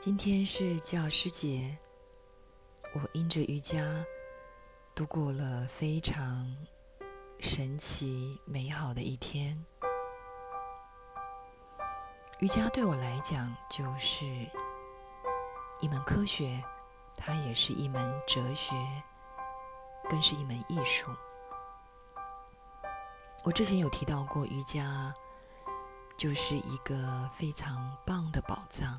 [0.00, 1.76] 今天是教师节，
[2.94, 3.82] 我因着瑜伽
[4.94, 6.56] 度过了非常
[7.40, 9.60] 神奇美好的一天。
[12.38, 14.24] 瑜伽对我来讲就是
[15.80, 16.62] 一门科学，
[17.16, 18.76] 它也是一门哲学，
[20.08, 21.10] 更是一门艺术。
[23.42, 25.12] 我之前有提到过，瑜伽
[26.16, 28.96] 就是一个非常棒的宝藏。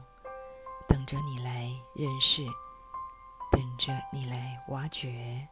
[0.90, 2.44] 等着你来认识，
[3.52, 5.48] 等着你来挖掘。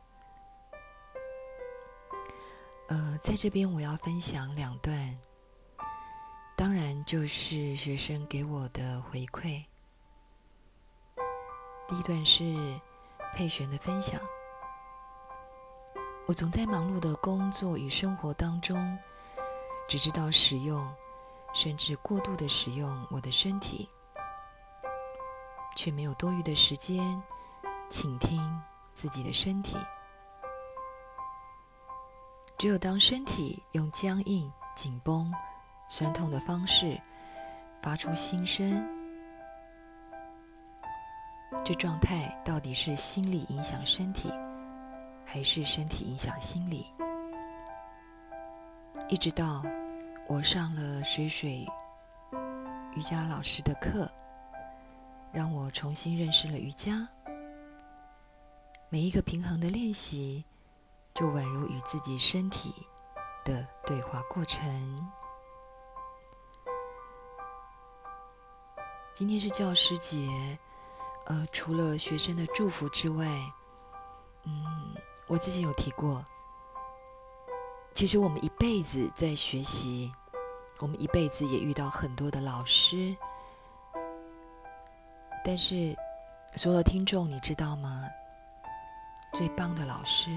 [2.88, 5.16] 呃，在这边我要分享两段，
[6.56, 9.64] 当然就是学生给我的回馈。
[11.88, 12.44] 第一段是
[13.36, 14.20] 佩璇的分享。
[16.26, 18.98] 我总在忙碌的工作与生活当中，
[19.88, 20.92] 只知道使用，
[21.54, 23.88] 甚至过度的使用我的身体。
[25.78, 27.22] 却没有多余的时间
[27.88, 28.42] 倾听
[28.96, 29.78] 自己的身体。
[32.58, 35.32] 只有当身体用僵硬、紧绷、
[35.88, 37.00] 酸痛的方式
[37.80, 38.84] 发出心声，
[41.64, 44.34] 这状态到底是心理影响身体，
[45.28, 46.88] 还是身体影响心理？
[49.10, 49.62] 一直到
[50.28, 51.68] 我上了水水
[52.96, 54.10] 瑜伽老师的课。
[55.38, 57.08] 让我重新认识了瑜伽。
[58.90, 60.44] 每一个平衡的练习，
[61.14, 62.74] 就宛如与自己身体
[63.46, 64.68] 的对话过程。
[69.14, 70.28] 今天是教师节，
[71.28, 73.28] 呃，除了学生的祝福之外，
[74.42, 74.96] 嗯，
[75.28, 76.26] 我之前有提过，
[77.94, 80.12] 其实我们一辈子在学习，
[80.80, 83.16] 我们一辈子也遇到很多的老师。
[85.48, 85.96] 但是，
[86.58, 88.04] 所有的听众，你知道吗？
[89.32, 90.30] 最棒的老师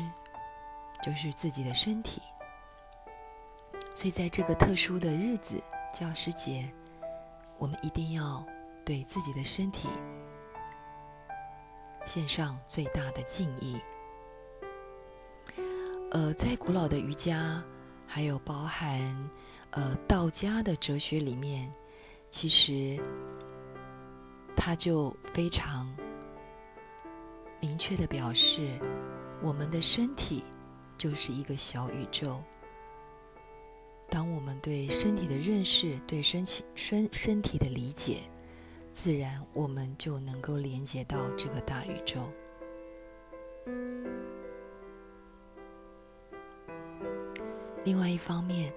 [1.02, 2.22] 就是自己的身体。
[3.92, 5.60] 所以，在这个特殊的日子——
[5.92, 6.72] 教师节，
[7.58, 8.46] 我们一定要
[8.84, 9.88] 对自己的身体
[12.06, 13.80] 献上最大的敬意。
[16.12, 17.60] 呃，在古老的瑜伽，
[18.06, 19.30] 还有包含
[19.72, 21.68] 呃道家的哲学里面，
[22.30, 22.96] 其实。
[24.62, 25.90] 他就非常
[27.60, 28.78] 明确的表示，
[29.42, 30.44] 我们的身体
[30.98, 32.38] 就是一个小宇宙。
[34.10, 38.18] 当我们对身体的认识、对身体身身体的理解，
[38.92, 42.30] 自然我们就能够连接到这个大宇宙。
[47.82, 48.70] 另外一方面，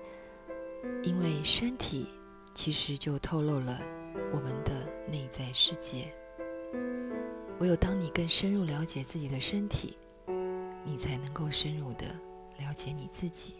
[1.04, 2.08] 因为身体
[2.54, 3.82] 其实就透露了。
[4.32, 6.12] 我们的内在世界，
[7.60, 9.98] 唯有当你更深入了解自己的身体，
[10.84, 12.06] 你才能够深入的
[12.58, 13.56] 了解你自己。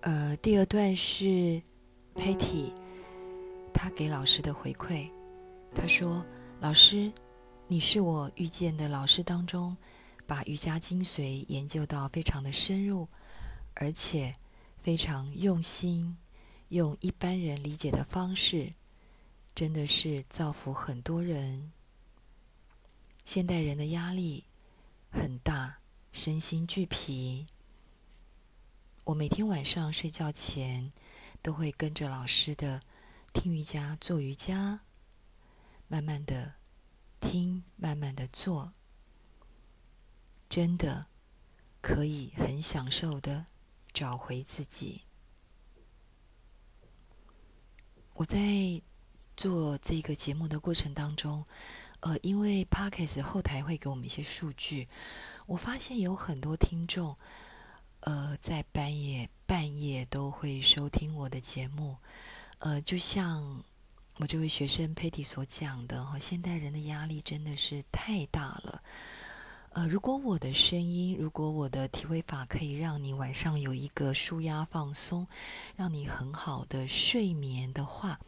[0.00, 1.60] 呃，第二段是
[2.14, 2.72] Patty，
[3.72, 5.10] 他给老师的回馈，
[5.74, 6.24] 他说
[6.60, 7.12] ：“老师，
[7.66, 9.76] 你是我遇见的老师当中，
[10.26, 13.08] 把瑜伽精髓研究到非常的深入，
[13.74, 14.32] 而且
[14.82, 16.16] 非常用心。”
[16.68, 18.72] 用一般人理解的方式，
[19.54, 21.72] 真的是造福很多人。
[23.24, 24.44] 现代人的压力
[25.10, 25.78] 很大，
[26.12, 27.46] 身心俱疲。
[29.04, 30.92] 我每天晚上睡觉前，
[31.40, 32.82] 都会跟着老师的
[33.32, 34.80] 听瑜伽、做瑜伽，
[35.86, 36.54] 慢慢的
[37.18, 38.72] 听，慢慢的做，
[40.50, 41.06] 真的
[41.80, 43.46] 可以很享受的
[43.94, 45.07] 找回自己。
[48.18, 48.82] 我在
[49.36, 51.44] 做这个节目的过程当中，
[52.00, 54.88] 呃，因为 Parkes 后台会给我们一些数据，
[55.46, 57.16] 我发现有很多听众，
[58.00, 61.96] 呃，在半夜半夜都会收听我的节目，
[62.58, 63.62] 呃，就像
[64.16, 68.82] 我这位学生 Patty 所讲的哈，现代人的压力真的是太大了。
[69.70, 75.26] 呃，如果我的声音，如果我的体位法可以让你晚上有一个舒压放松，
[75.76, 78.18] 让你很好的睡眠的话，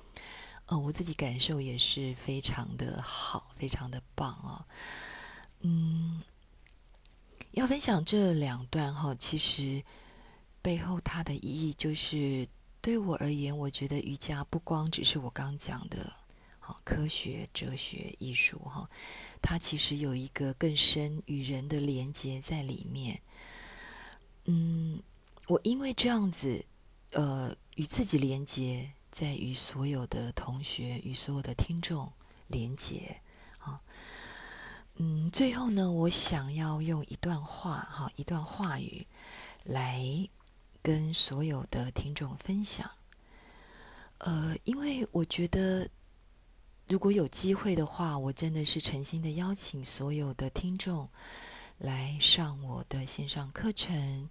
[0.66, 4.64] 呃，我自己感受也是非常的好，非常的棒啊。
[5.60, 6.22] 嗯，
[7.52, 9.82] 要分享这两段哈，其实
[10.62, 12.46] 背后它的意义就是，
[12.80, 16.12] 对我而言，我觉得瑜伽不光只是我刚讲的，
[16.84, 18.88] 科学、哲学、艺术哈。
[19.42, 23.20] 它其实有一个更深与人的连接在里面。
[24.44, 25.02] 嗯，
[25.46, 26.64] 我因为这样子，
[27.12, 32.12] 呃，与自己连接，在与所有的同学、与所有的听众
[32.48, 33.20] 连接
[33.58, 33.80] 啊。
[34.96, 39.06] 嗯，最后呢，我想要用一段话，哈，一段话语
[39.64, 40.28] 来
[40.82, 42.90] 跟所有的听众分享。
[44.18, 45.88] 呃，因为我觉得，
[46.90, 51.08] 如果有机会的话，我真的是诚心的邀请所有的听众
[51.78, 54.28] 来上我的线上课程。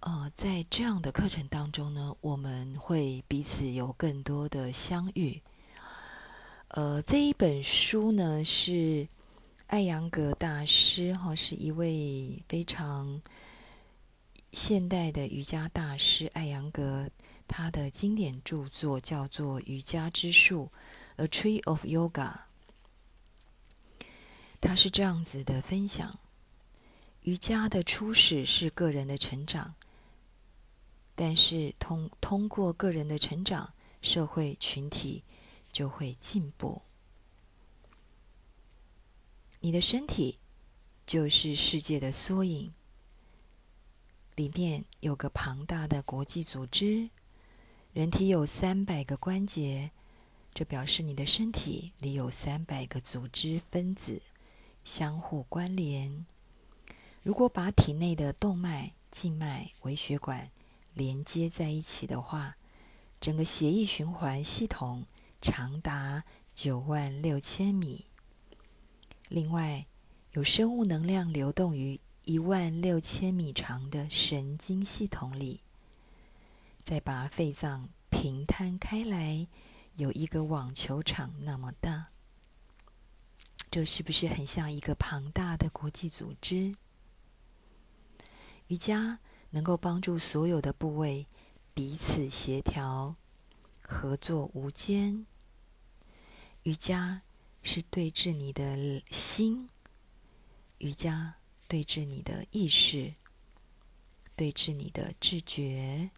[0.00, 5.42] 呃，在这样的课程当中呢，我们会彼此有更多的相遇。
[6.68, 9.06] 呃，这一本书呢是
[9.66, 13.20] 艾扬格大师，哈，是一位非常
[14.52, 17.10] 现代的瑜伽大师，艾扬格。
[17.46, 20.70] 他的经典著作叫做《瑜伽之术》
[21.16, 22.40] （A Tree of Yoga）。
[24.60, 26.18] 他是这样子的分享：
[27.22, 29.74] 瑜伽的初始是个人的成长，
[31.14, 35.22] 但是通通过个人的成长，社会群体
[35.70, 36.82] 就会进步。
[39.60, 40.38] 你的身体
[41.06, 42.72] 就是世界的缩影，
[44.34, 47.10] 里面有个庞大的国际组织。
[47.92, 49.92] 人体有三百个关节，
[50.54, 54.22] 这表示你的身体里有三百个组织分子
[54.84, 56.24] 相互关联。
[57.24, 60.52] 如果把体内的动脉、静脉、微血管
[60.92, 62.56] 连接在一起的话，
[63.20, 65.06] 整个血液循环系统
[65.40, 66.22] 长达
[66.54, 68.06] 九万六千米。
[69.28, 69.86] 另外，
[70.34, 75.62] 有生物能量流动于一万六千米长的神经系统里。
[76.82, 79.48] 再把肺脏平摊开来，
[79.96, 82.08] 有一个网球场那么大。
[83.70, 86.74] 这是不是很像一个庞大的国际组织？
[88.68, 89.18] 瑜伽
[89.50, 91.26] 能够帮助所有的部位
[91.74, 93.16] 彼此协调、
[93.82, 95.26] 合作无间。
[96.62, 97.22] 瑜伽
[97.62, 99.68] 是对治你的心，
[100.78, 101.34] 瑜伽
[101.66, 103.14] 对治你的意识，
[104.34, 106.10] 对治你的知觉。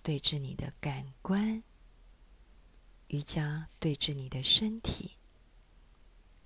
[0.00, 1.62] 对治你的感官，
[3.08, 5.12] 瑜伽对治你的身体。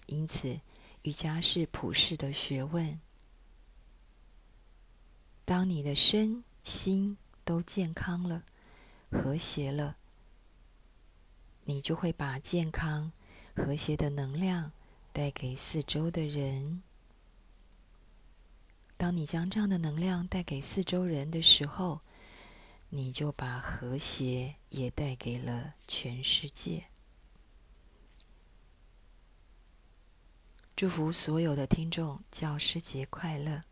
[0.07, 0.61] 因此，
[1.03, 3.01] 瑜伽是普世的学问。
[5.45, 8.45] 当你的身心都健康了、
[9.11, 9.97] 和谐了，
[11.65, 13.13] 你就会把健康、
[13.55, 14.73] 和谐的能量
[15.13, 16.83] 带给四周的人。
[18.97, 22.01] 当你将这样的能量带给四周人的时候，
[22.95, 26.89] 你就把和谐也带给了全世界。
[30.77, 33.63] 祝福所有的听众，教师节快乐！